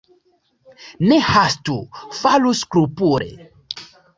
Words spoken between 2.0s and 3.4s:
faru skrupule.